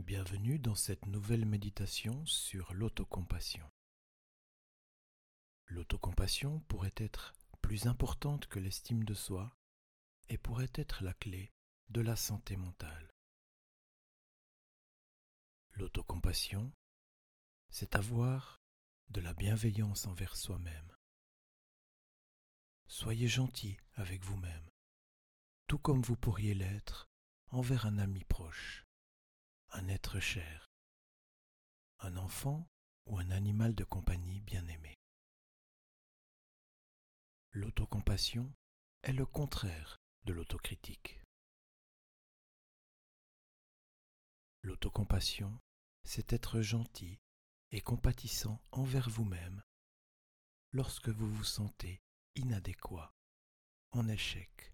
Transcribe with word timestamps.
Bienvenue 0.00 0.58
dans 0.58 0.74
cette 0.74 1.06
nouvelle 1.06 1.46
méditation 1.46 2.26
sur 2.26 2.74
l'autocompassion. 2.74 3.70
L'autocompassion 5.66 6.58
pourrait 6.68 6.92
être 6.96 7.32
plus 7.62 7.86
importante 7.86 8.48
que 8.48 8.58
l'estime 8.58 9.04
de 9.04 9.14
soi 9.14 9.56
et 10.28 10.36
pourrait 10.36 10.72
être 10.74 11.04
la 11.04 11.14
clé 11.14 11.52
de 11.90 12.00
la 12.00 12.16
santé 12.16 12.56
mentale. 12.56 13.14
L'autocompassion, 15.74 16.72
c'est 17.70 17.94
avoir 17.94 18.60
de 19.10 19.20
la 19.20 19.32
bienveillance 19.32 20.06
envers 20.06 20.36
soi-même. 20.36 20.92
Soyez 22.88 23.28
gentil 23.28 23.78
avec 23.94 24.24
vous-même, 24.24 24.68
tout 25.68 25.78
comme 25.78 26.02
vous 26.02 26.16
pourriez 26.16 26.54
l'être 26.54 27.08
envers 27.50 27.86
un 27.86 27.98
ami 27.98 28.24
proche 28.24 28.83
un 29.74 29.88
être 29.88 30.20
cher, 30.20 30.70
un 31.98 32.16
enfant 32.16 32.64
ou 33.06 33.18
un 33.18 33.30
animal 33.32 33.74
de 33.74 33.82
compagnie 33.82 34.40
bien-aimé. 34.40 34.94
L'autocompassion 37.50 38.54
est 39.02 39.12
le 39.12 39.26
contraire 39.26 39.98
de 40.26 40.32
l'autocritique. 40.32 41.20
L'autocompassion, 44.62 45.58
c'est 46.04 46.32
être 46.32 46.60
gentil 46.60 47.18
et 47.72 47.80
compatissant 47.80 48.62
envers 48.70 49.10
vous-même 49.10 49.60
lorsque 50.70 51.08
vous 51.08 51.28
vous 51.28 51.44
sentez 51.44 52.00
inadéquat, 52.36 53.12
en 53.90 54.06
échec 54.08 54.72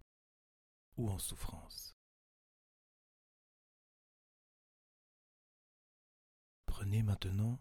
ou 0.99 1.09
en 1.09 1.19
souffrance. 1.19 2.00
Prenez 6.81 7.03
maintenant 7.03 7.61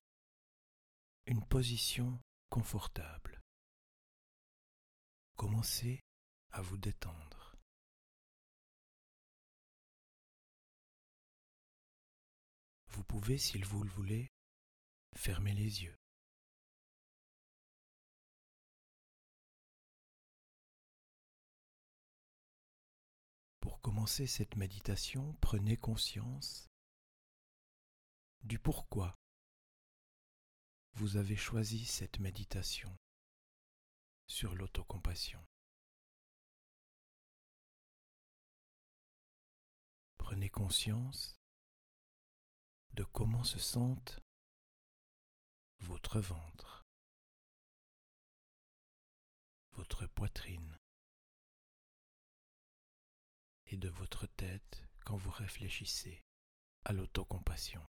une 1.25 1.45
position 1.45 2.21
confortable. 2.49 3.41
Commencez 5.35 5.99
à 6.51 6.61
vous 6.61 6.77
détendre. 6.77 7.57
Vous 12.87 13.03
pouvez, 13.03 13.37
s'il 13.37 13.65
vous 13.65 13.83
le 13.83 13.89
voulez, 13.89 14.31
fermer 15.17 15.53
les 15.53 15.83
yeux. 15.83 15.97
Pour 23.59 23.81
commencer 23.81 24.27
cette 24.27 24.55
méditation, 24.55 25.35
prenez 25.41 25.75
conscience 25.75 26.68
du 28.41 28.59
pourquoi 28.59 29.15
vous 30.93 31.17
avez 31.17 31.35
choisi 31.35 31.85
cette 31.85 32.19
méditation 32.19 32.95
sur 34.27 34.55
l'autocompassion. 34.55 35.43
Prenez 40.17 40.49
conscience 40.49 41.39
de 42.93 43.03
comment 43.03 43.43
se 43.43 43.59
sente 43.59 44.19
votre 45.79 46.19
ventre, 46.19 46.85
votre 49.71 50.05
poitrine 50.07 50.77
et 53.67 53.77
de 53.77 53.89
votre 53.89 54.27
tête 54.27 54.83
quand 55.05 55.17
vous 55.17 55.31
réfléchissez 55.31 56.23
à 56.85 56.93
l'autocompassion. 56.93 57.85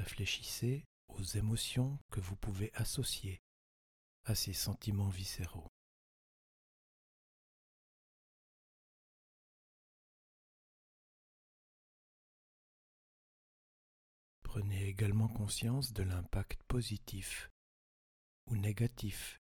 Réfléchissez 0.00 0.84
aux 1.08 1.22
émotions 1.22 1.98
que 2.10 2.20
vous 2.20 2.36
pouvez 2.36 2.72
associer 2.74 3.42
à 4.24 4.34
ces 4.34 4.54
sentiments 4.54 5.08
viscéraux. 5.08 5.68
Prenez 14.42 14.86
également 14.86 15.28
conscience 15.28 15.92
de 15.92 16.02
l'impact 16.02 16.62
positif 16.64 17.50
ou 18.46 18.56
négatif 18.56 19.38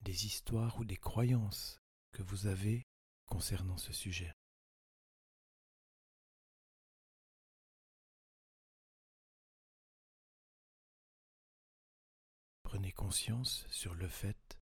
des 0.00 0.26
histoires 0.26 0.78
ou 0.78 0.84
des 0.84 0.96
croyances 0.96 1.80
que 2.12 2.22
vous 2.22 2.46
avez 2.46 2.86
concernant 3.26 3.76
ce 3.76 3.92
sujet. 3.92 4.32
Conscience 12.92 13.66
sur 13.70 13.94
le 13.94 14.08
fait 14.08 14.58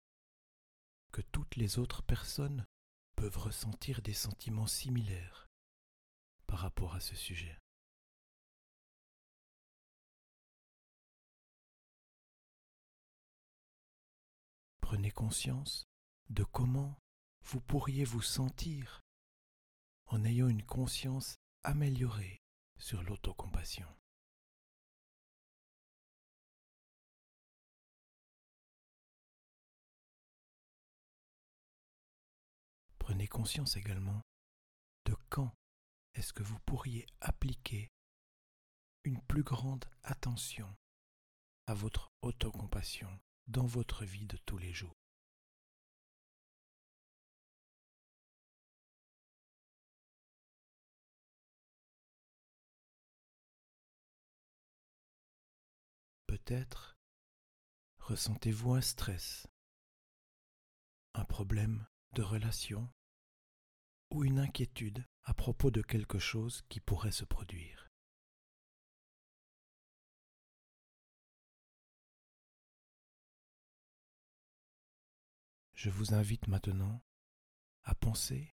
que 1.12 1.22
toutes 1.22 1.56
les 1.56 1.80
autres 1.80 2.04
personnes 2.04 2.66
peuvent 3.16 3.38
ressentir 3.38 4.02
des 4.02 4.14
sentiments 4.14 4.68
similaires 4.68 5.48
par 6.48 6.60
rapport 6.60 6.96
à 6.96 7.00
ce 7.00 7.16
sujet. 7.16 7.60
Prenez 14.82 15.12
conscience 15.12 15.88
de 16.30 16.44
comment 16.44 17.00
vous 17.44 17.62
pourriez 17.62 18.04
vous 18.04 18.22
sentir 18.22 19.02
en 20.08 20.24
ayant 20.24 20.48
une 20.48 20.64
conscience 20.64 21.38
améliorée 21.64 22.42
sur 22.78 23.02
l'autocompassion. 23.04 23.88
Conscience 33.28 33.76
également 33.78 34.22
de 35.06 35.16
quand 35.30 35.54
est-ce 36.14 36.34
que 36.34 36.44
vous 36.44 36.60
pourriez 36.60 37.06
appliquer 37.22 37.92
une 39.04 39.22
plus 39.24 39.44
grande 39.44 39.86
attention 40.04 40.76
à 41.68 41.74
votre 41.74 42.12
autocompassion 42.22 43.10
dans 43.48 43.66
votre 43.66 44.06
vie 44.06 44.26
de 44.26 44.38
tous 44.46 44.58
les 44.58 44.74
jours? 44.74 44.96
Peut-être 56.28 56.96
ressentez-vous 58.00 58.74
un 58.74 58.82
stress, 58.82 59.48
un 61.14 61.26
problème 61.26 61.88
de 62.14 62.22
relation 62.22 62.90
ou 64.10 64.24
une 64.24 64.40
inquiétude 64.40 65.06
à 65.24 65.34
propos 65.34 65.72
de 65.72 65.82
quelque 65.82 66.20
chose 66.20 66.62
qui 66.70 66.80
pourrait 66.80 67.12
se 67.12 67.26
produire. 67.26 67.90
Je 75.74 75.90
vous 75.90 76.14
invite 76.14 76.48
maintenant 76.48 77.04
à 77.84 77.94
penser 77.96 78.56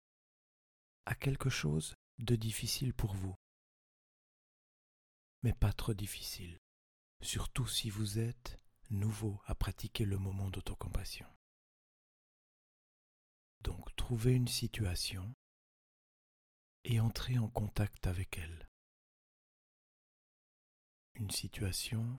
à 1.04 1.14
quelque 1.14 1.50
chose 1.50 1.96
de 2.18 2.36
difficile 2.36 2.94
pour 2.94 3.14
vous, 3.14 3.34
mais 5.42 5.52
pas 5.52 5.72
trop 5.72 5.94
difficile, 5.94 6.58
surtout 7.20 7.66
si 7.66 7.90
vous 7.90 8.18
êtes 8.18 8.60
nouveau 8.90 9.40
à 9.46 9.54
pratiquer 9.54 10.04
le 10.04 10.18
moment 10.18 10.48
d'autocompassion. 10.50 11.26
Donc 14.08 14.16
trouvez 14.16 14.36
une 14.36 14.48
situation 14.48 15.34
et 16.84 16.98
entrez 16.98 17.36
en 17.36 17.50
contact 17.50 18.06
avec 18.06 18.38
elle. 18.38 18.66
Une 21.16 21.30
situation 21.30 22.18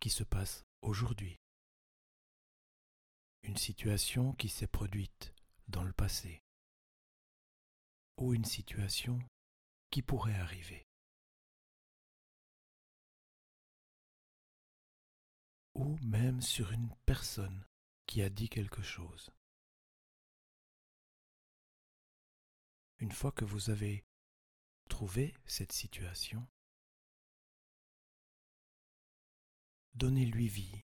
qui 0.00 0.08
se 0.08 0.24
passe 0.24 0.64
aujourd'hui. 0.80 1.36
Une 3.42 3.58
situation 3.58 4.32
qui 4.32 4.48
s'est 4.48 4.66
produite 4.66 5.34
dans 5.68 5.84
le 5.84 5.92
passé. 5.92 6.40
Ou 8.16 8.32
une 8.32 8.46
situation 8.46 9.18
qui 9.90 10.00
pourrait 10.00 10.38
arriver. 10.38 10.86
Ou 15.74 15.98
même 15.98 16.40
sur 16.40 16.72
une 16.72 16.88
personne 17.04 17.62
qui 18.06 18.22
a 18.22 18.30
dit 18.30 18.48
quelque 18.48 18.82
chose. 18.82 19.30
Une 23.02 23.10
fois 23.10 23.32
que 23.32 23.44
vous 23.44 23.68
avez 23.68 24.04
trouvé 24.88 25.34
cette 25.44 25.72
situation, 25.72 26.46
Donnez-lui 29.94 30.46
vie. 30.46 30.84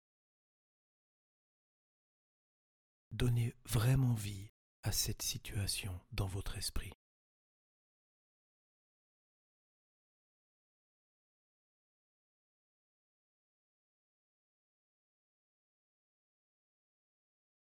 Donnez 3.11 3.53
vraiment 3.65 4.13
vie 4.13 4.49
à 4.83 4.93
cette 4.93 5.23
situation 5.23 5.99
dans 6.13 6.25
votre 6.25 6.57
esprit. 6.57 6.93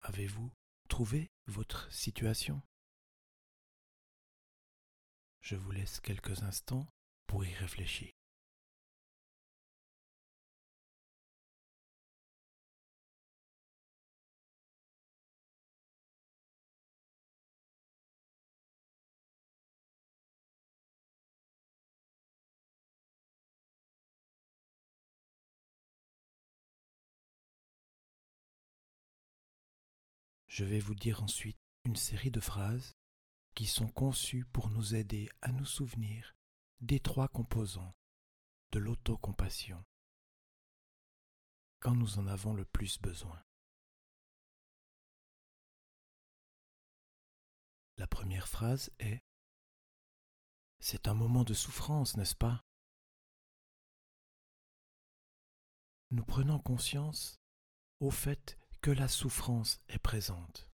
Avez-vous 0.00 0.50
trouvé 0.88 1.30
votre 1.46 1.92
situation? 1.92 2.62
Je 5.48 5.56
vous 5.56 5.70
laisse 5.70 5.98
quelques 6.00 6.42
instants 6.42 6.86
pour 7.26 7.42
y 7.42 7.54
réfléchir. 7.54 8.12
Je 30.46 30.64
vais 30.64 30.78
vous 30.78 30.94
dire 30.94 31.22
ensuite 31.22 31.56
une 31.86 31.96
série 31.96 32.30
de 32.30 32.40
phrases 32.40 32.97
qui 33.58 33.66
sont 33.66 33.88
conçues 33.88 34.44
pour 34.44 34.70
nous 34.70 34.94
aider 34.94 35.28
à 35.42 35.50
nous 35.50 35.64
souvenir 35.64 36.36
des 36.80 37.00
trois 37.00 37.26
composants 37.26 37.92
de 38.70 38.78
l'autocompassion 38.78 39.84
quand 41.80 41.96
nous 41.96 42.20
en 42.20 42.28
avons 42.28 42.54
le 42.54 42.64
plus 42.64 43.00
besoin. 43.00 43.44
La 47.96 48.06
première 48.06 48.46
phrase 48.46 48.92
est 49.00 49.24
C'est 50.78 51.08
un 51.08 51.14
moment 51.14 51.42
de 51.42 51.52
souffrance, 51.52 52.16
n'est-ce 52.16 52.36
pas? 52.36 52.64
Nous 56.12 56.24
prenons 56.24 56.60
conscience 56.60 57.40
au 57.98 58.12
fait 58.12 58.56
que 58.82 58.92
la 58.92 59.08
souffrance 59.08 59.80
est 59.88 59.98
présente. 59.98 60.70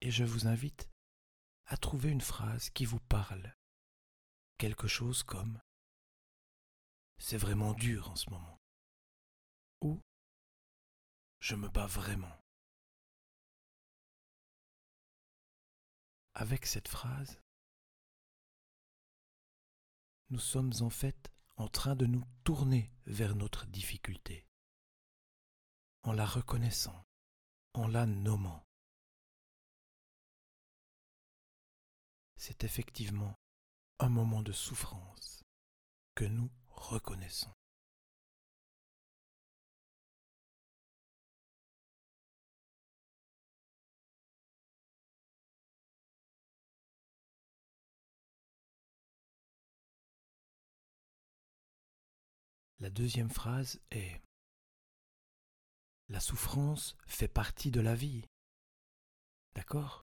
Et 0.00 0.10
je 0.10 0.24
vous 0.24 0.48
invite 0.48 0.90
à 1.66 1.76
trouver 1.76 2.10
une 2.10 2.20
phrase 2.20 2.70
qui 2.70 2.84
vous 2.84 3.00
parle. 3.00 3.54
Quelque 4.58 4.88
chose 4.88 5.22
comme⁇ 5.22 5.56
C'est 7.18 7.36
vraiment 7.36 7.74
dur 7.74 8.10
en 8.10 8.16
ce 8.16 8.30
moment⁇ 8.30 8.60
ou⁇ 9.86 9.94
Je 11.40 11.54
me 11.54 11.68
bats 11.68 11.86
vraiment⁇ 11.86 12.28
Avec 16.34 16.66
cette 16.66 16.88
phrase, 16.88 17.40
nous 20.30 20.38
sommes 20.38 20.72
en 20.80 20.90
fait 20.90 21.32
en 21.56 21.68
train 21.68 21.96
de 21.96 22.06
nous 22.06 22.24
tourner 22.44 22.92
vers 23.06 23.34
notre 23.34 23.66
difficulté 23.66 24.46
en 26.02 26.12
la 26.12 26.26
reconnaissant, 26.26 27.04
en 27.74 27.88
la 27.88 28.06
nommant. 28.06 28.65
C'est 32.48 32.62
effectivement 32.62 33.34
un 33.98 34.08
moment 34.08 34.40
de 34.40 34.52
souffrance 34.52 35.42
que 36.14 36.24
nous 36.24 36.48
reconnaissons. 36.68 37.50
La 52.78 52.90
deuxième 52.90 53.28
phrase 53.28 53.80
est 53.90 54.22
la 56.08 56.20
souffrance 56.20 56.96
fait 57.08 57.26
partie 57.26 57.72
de 57.72 57.80
la 57.80 57.96
vie. 57.96 58.24
D'accord? 59.56 60.05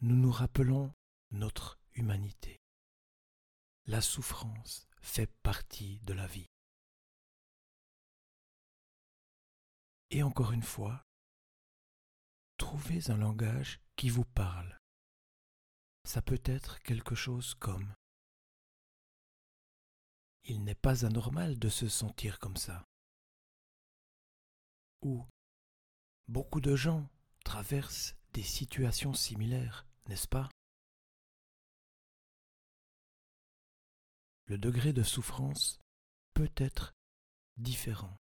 Nous 0.00 0.14
nous 0.14 0.30
rappelons 0.30 0.94
notre 1.32 1.78
humanité. 1.94 2.60
La 3.86 4.00
souffrance 4.00 4.86
fait 5.02 5.30
partie 5.42 5.98
de 6.00 6.12
la 6.12 6.26
vie. 6.26 6.46
Et 10.10 10.22
encore 10.22 10.52
une 10.52 10.62
fois, 10.62 11.04
trouvez 12.58 13.10
un 13.10 13.16
langage 13.16 13.80
qui 13.96 14.08
vous 14.08 14.24
parle. 14.24 14.78
Ça 16.04 16.22
peut 16.22 16.42
être 16.44 16.80
quelque 16.82 17.14
chose 17.14 17.54
comme 17.56 17.92
il 20.44 20.64
n'est 20.64 20.74
pas 20.74 21.04
anormal 21.04 21.58
de 21.58 21.68
se 21.68 21.88
sentir 21.88 22.38
comme 22.38 22.56
ça. 22.56 22.84
Ou 25.02 25.26
beaucoup 26.26 26.60
de 26.60 26.74
gens 26.74 27.08
traversent 27.44 28.14
des 28.32 28.42
situations 28.42 29.12
similaires, 29.12 29.87
n'est-ce 30.08 30.28
pas? 30.28 30.48
Le 34.46 34.58
degré 34.58 34.92
de 34.92 35.02
souffrance 35.02 35.78
peut 36.34 36.52
être 36.56 36.94
différent. 37.56 38.16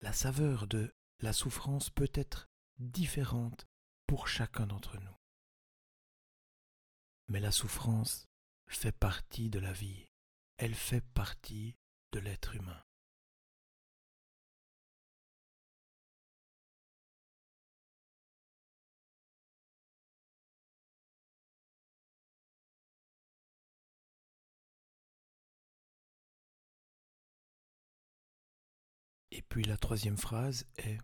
La 0.00 0.12
saveur 0.12 0.66
de 0.66 0.92
la 1.20 1.32
souffrance 1.32 1.90
peut 1.90 2.10
être 2.14 2.48
différente 2.78 3.66
pour 4.06 4.28
chacun 4.28 4.66
d'entre 4.66 4.98
nous. 4.98 5.16
Mais 7.28 7.40
la 7.40 7.52
souffrance 7.52 8.26
fait 8.66 8.92
partie 8.92 9.50
de 9.50 9.58
la 9.58 9.72
vie 9.72 10.10
elle 10.60 10.74
fait 10.74 11.00
partie 11.14 11.74
de 12.12 12.18
l'être 12.18 12.54
humain. 12.54 12.84
Et 29.30 29.42
puis 29.42 29.64
la 29.64 29.76
troisième 29.76 30.16
phrase 30.16 30.66
est 30.76 30.98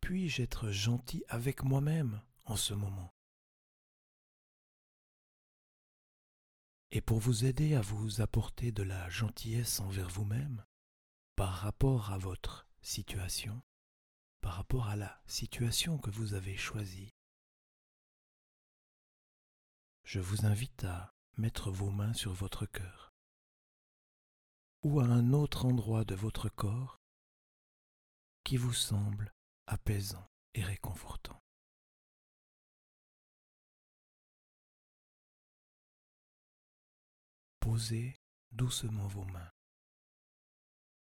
Puis-je 0.00 0.42
être 0.42 0.70
gentil 0.70 1.24
avec 1.28 1.62
moi-même 1.62 2.22
en 2.44 2.56
ce 2.56 2.74
moment? 2.74 3.12
Et 6.92 7.00
pour 7.00 7.18
vous 7.18 7.44
aider 7.44 7.74
à 7.74 7.80
vous 7.80 8.20
apporter 8.20 8.72
de 8.72 8.82
la 8.82 9.08
gentillesse 9.08 9.80
envers 9.80 10.08
vous-même 10.08 10.64
par 11.36 11.52
rapport 11.52 12.10
à 12.10 12.18
votre 12.18 12.68
situation, 12.82 13.62
par 14.40 14.54
rapport 14.54 14.88
à 14.88 14.96
la 14.96 15.22
situation 15.26 15.98
que 15.98 16.10
vous 16.10 16.34
avez 16.34 16.56
choisie. 16.56 17.14
Je 20.04 20.18
vous 20.18 20.46
invite 20.46 20.84
à 20.84 21.14
mettre 21.36 21.70
vos 21.70 21.90
mains 21.90 22.14
sur 22.14 22.32
votre 22.32 22.66
cœur 22.66 23.09
ou 24.82 25.00
à 25.00 25.04
un 25.04 25.32
autre 25.32 25.66
endroit 25.66 26.04
de 26.04 26.14
votre 26.14 26.48
corps 26.48 27.00
qui 28.44 28.56
vous 28.56 28.72
semble 28.72 29.32
apaisant 29.66 30.26
et 30.54 30.64
réconfortant. 30.64 31.40
Posez 37.60 38.16
doucement 38.52 39.06
vos 39.06 39.24
mains 39.24 39.52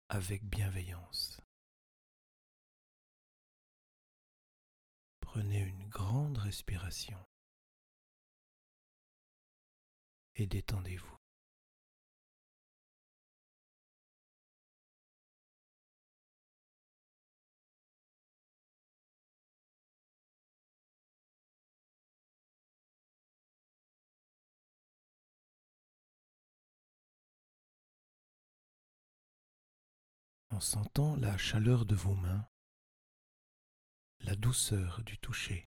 avec 0.09 0.43
bienveillance. 0.43 1.41
Prenez 5.21 5.61
une 5.61 5.89
grande 5.89 6.37
respiration 6.37 7.17
et 10.35 10.45
détendez-vous. 10.45 11.12
En 30.53 30.59
sentant 30.59 31.15
la 31.15 31.35
chaleur 31.35 31.85
de 31.85 31.95
vos 31.95 32.13
mains, 32.13 32.47
la 34.19 34.35
douceur 34.35 35.01
du 35.03 35.17
toucher. 35.17 35.67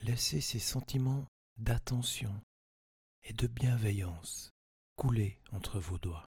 Laissez 0.00 0.42
ces 0.42 0.58
sentiments 0.58 1.26
d'attention 1.56 2.42
et 3.22 3.32
de 3.32 3.46
bienveillance 3.46 4.50
couler 4.96 5.40
entre 5.50 5.80
vos 5.80 5.98
doigts. 5.98 6.26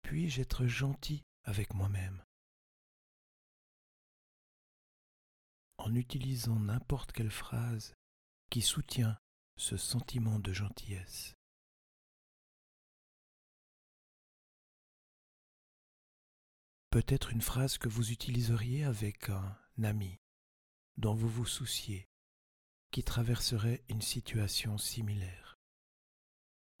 Puis-je 0.00 0.40
être 0.40 0.66
gentil 0.66 1.22
avec 1.44 1.74
moi-même? 1.74 2.22
En 5.88 5.94
utilisant 5.94 6.60
n'importe 6.60 7.12
quelle 7.12 7.30
phrase 7.30 7.94
qui 8.50 8.60
soutient 8.60 9.18
ce 9.56 9.78
sentiment 9.78 10.38
de 10.38 10.52
gentillesse. 10.52 11.34
Peut-être 16.90 17.30
une 17.30 17.40
phrase 17.40 17.78
que 17.78 17.88
vous 17.88 18.12
utiliseriez 18.12 18.84
avec 18.84 19.30
un 19.30 19.56
ami 19.82 20.18
dont 20.98 21.14
vous 21.14 21.28
vous 21.28 21.46
souciez, 21.46 22.06
qui 22.90 23.02
traverserait 23.02 23.82
une 23.88 24.02
situation 24.02 24.76
similaire. 24.76 25.56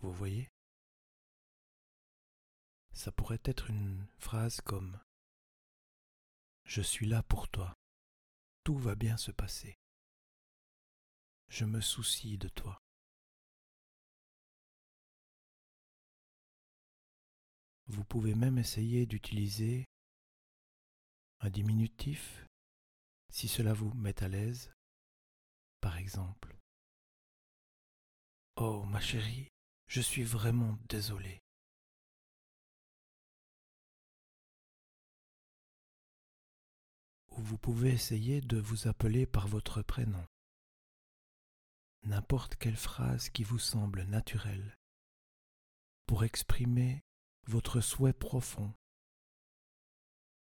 Vous 0.00 0.12
voyez? 0.12 0.50
Ça 2.92 3.10
pourrait 3.12 3.40
être 3.44 3.70
une 3.70 4.06
phrase 4.18 4.60
comme⁇ 4.60 4.96
Je 6.64 6.82
suis 6.82 7.06
là 7.06 7.22
pour 7.22 7.48
toi, 7.48 7.78
tout 8.68 8.76
va 8.76 8.94
bien 8.94 9.16
se 9.16 9.30
passer, 9.30 9.78
je 11.48 11.64
me 11.64 11.80
soucie 11.80 12.36
de 12.36 12.50
toi. 12.50 12.78
Vous 17.86 18.04
pouvez 18.04 18.34
même 18.34 18.58
essayer 18.58 19.06
d'utiliser 19.06 19.86
un 21.40 21.48
diminutif 21.48 22.44
si 23.30 23.48
cela 23.48 23.72
vous 23.72 23.94
met 23.94 24.22
à 24.22 24.28
l'aise. 24.28 24.70
Par 25.80 25.96
exemple, 25.96 26.54
Oh 28.56 28.84
ma 28.84 29.00
chérie, 29.00 29.48
je 29.86 30.02
suis 30.02 30.24
vraiment 30.24 30.76
désolé. 30.90 31.40
Ou 37.38 37.42
vous 37.42 37.58
pouvez 37.58 37.90
essayer 37.90 38.40
de 38.40 38.58
vous 38.58 38.88
appeler 38.88 39.24
par 39.24 39.46
votre 39.46 39.80
prénom. 39.82 40.26
N'importe 42.02 42.56
quelle 42.56 42.76
phrase 42.76 43.30
qui 43.30 43.44
vous 43.44 43.60
semble 43.60 44.02
naturelle 44.02 44.76
pour 46.06 46.24
exprimer 46.24 47.04
votre 47.46 47.80
souhait 47.80 48.12
profond 48.12 48.74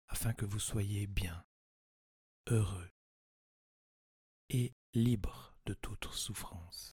afin 0.06 0.32
que 0.34 0.44
vous 0.44 0.60
soyez 0.60 1.08
bien, 1.08 1.44
heureux 2.46 2.90
et 4.50 4.72
libre 4.92 5.56
de 5.66 5.74
toute 5.74 6.06
souffrance. 6.12 6.92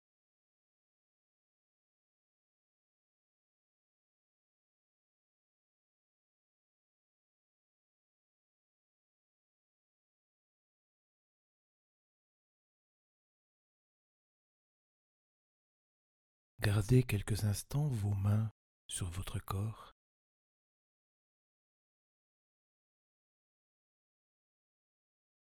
Gardez 16.66 17.04
quelques 17.04 17.44
instants 17.44 17.86
vos 17.86 18.14
mains 18.14 18.50
sur 18.88 19.08
votre 19.08 19.38
corps 19.38 19.94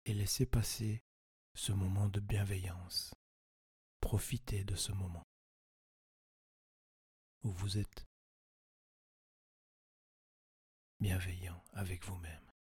et 0.06 0.12
laissez 0.12 0.44
passer 0.44 1.04
ce 1.54 1.70
moment 1.70 2.08
de 2.08 2.18
bienveillance. 2.18 3.14
Profitez 4.00 4.64
de 4.64 4.74
ce 4.74 4.90
moment 4.90 5.22
où 7.44 7.52
vous 7.52 7.78
êtes 7.78 8.04
bienveillant 10.98 11.62
avec 11.74 12.04
vous-même. 12.06 12.53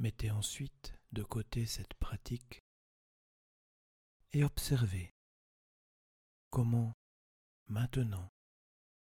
Mettez 0.00 0.30
ensuite 0.30 0.94
de 1.12 1.22
côté 1.22 1.66
cette 1.66 1.92
pratique 1.92 2.64
et 4.32 4.44
observez 4.44 5.14
comment 6.48 6.94
maintenant 7.66 8.32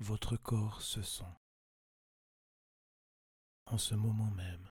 votre 0.01 0.37
corps 0.37 0.83
se 0.83 1.01
sent 1.03 1.39
en 3.67 3.79
ce 3.79 3.95
moment 3.95 4.33
même. 4.33 4.69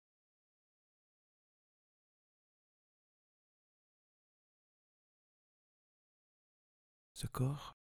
Ce 7.13 7.27
corps 7.27 7.77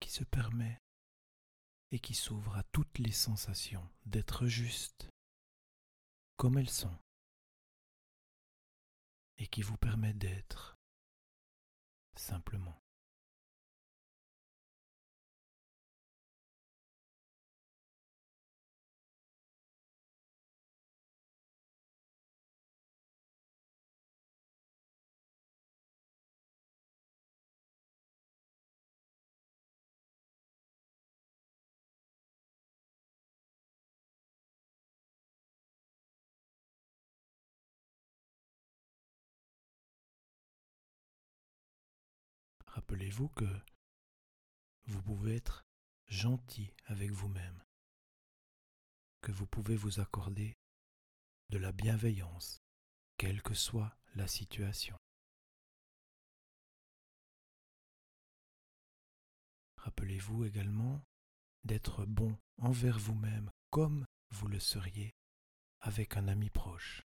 qui 0.00 0.10
se 0.10 0.24
permet 0.24 0.82
et 1.92 2.00
qui 2.00 2.16
s'ouvre 2.16 2.56
à 2.56 2.64
toutes 2.64 2.98
les 2.98 3.12
sensations 3.12 3.88
d'être 4.06 4.46
juste 4.46 5.08
comme 6.36 6.58
elles 6.58 6.68
sont 6.68 6.98
et 9.38 9.46
qui 9.46 9.62
vous 9.62 9.76
permet 9.76 10.12
d'être 10.12 10.78
simplement. 12.14 12.82
Rappelez-vous 42.88 43.28
que 43.28 43.44
vous 44.86 45.02
pouvez 45.02 45.36
être 45.36 45.66
gentil 46.06 46.72
avec 46.86 47.10
vous-même, 47.10 47.62
que 49.20 49.30
vous 49.30 49.46
pouvez 49.46 49.76
vous 49.76 50.00
accorder 50.00 50.56
de 51.50 51.58
la 51.58 51.70
bienveillance, 51.70 52.62
quelle 53.18 53.42
que 53.42 53.52
soit 53.52 53.94
la 54.14 54.26
situation. 54.26 54.96
Rappelez-vous 59.76 60.46
également 60.46 61.02
d'être 61.64 62.06
bon 62.06 62.38
envers 62.56 62.98
vous-même 62.98 63.50
comme 63.68 64.06
vous 64.30 64.48
le 64.48 64.60
seriez 64.60 65.14
avec 65.80 66.16
un 66.16 66.26
ami 66.26 66.48
proche. 66.48 67.07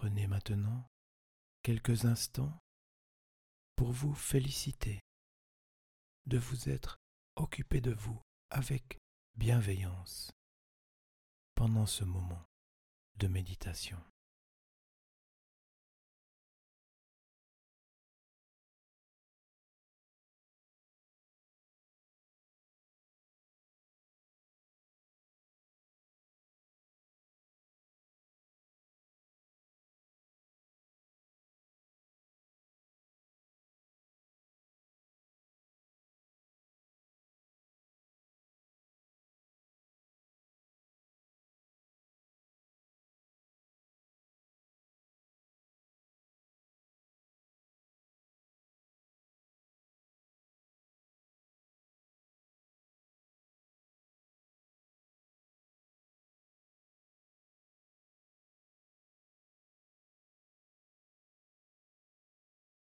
Prenez 0.00 0.28
maintenant 0.28 0.88
quelques 1.64 2.04
instants 2.04 2.56
pour 3.74 3.90
vous 3.90 4.14
féliciter 4.14 5.00
de 6.26 6.38
vous 6.38 6.68
être 6.68 7.00
occupé 7.34 7.80
de 7.80 7.90
vous 7.90 8.22
avec 8.48 9.00
bienveillance 9.34 10.30
pendant 11.56 11.86
ce 11.86 12.04
moment 12.04 12.44
de 13.16 13.26
méditation. 13.26 13.98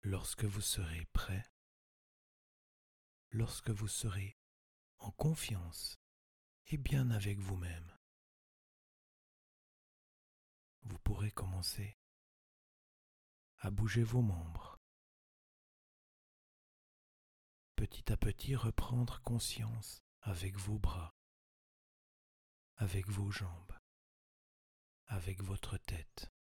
Lorsque 0.05 0.45
vous 0.45 0.61
serez 0.61 1.07
prêt, 1.07 1.51
lorsque 3.31 3.71
vous 3.71 3.89
serez 3.89 4.37
en 4.99 5.11
confiance 5.13 5.99
et 6.67 6.77
bien 6.77 7.11
avec 7.11 7.39
vous-même, 7.39 7.91
vous 10.83 10.99
pourrez 10.99 11.31
commencer 11.31 11.97
à 13.59 13.71
bouger 13.71 14.03
vos 14.03 14.21
membres. 14.21 14.79
Petit 17.77 18.13
à 18.13 18.19
petit 18.19 18.57
reprendre 18.57 19.23
conscience 19.23 20.03
avec 20.21 20.59
vos 20.59 20.79
bras, 20.79 21.15
avec 22.77 23.09
vos 23.09 23.31
jambes, 23.31 23.79
avec 25.07 25.43
votre 25.43 25.79
tête. 25.79 26.34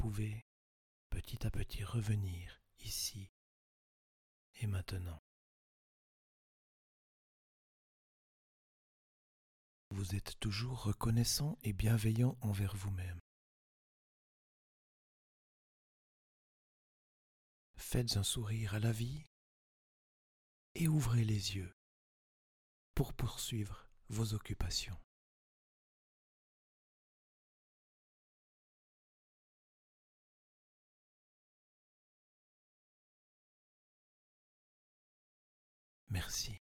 Pouvez 0.00 0.46
petit 1.10 1.46
à 1.46 1.50
petit 1.50 1.84
revenir 1.84 2.62
ici 2.78 3.30
et 4.54 4.66
maintenant. 4.66 5.22
Vous 9.90 10.14
êtes 10.14 10.40
toujours 10.40 10.84
reconnaissant 10.84 11.58
et 11.64 11.74
bienveillant 11.74 12.38
envers 12.40 12.74
vous-même. 12.76 13.20
Faites 17.76 18.16
un 18.16 18.22
sourire 18.22 18.74
à 18.76 18.78
la 18.78 18.92
vie 18.92 19.26
et 20.76 20.88
ouvrez 20.88 21.24
les 21.24 21.56
yeux 21.56 21.76
pour 22.94 23.12
poursuivre 23.12 23.86
vos 24.08 24.32
occupations. 24.32 24.96
Merci. 36.10 36.59